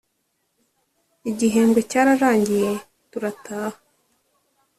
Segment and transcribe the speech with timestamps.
[1.29, 2.71] Igihembwe cyararangiye
[3.11, 3.77] turataha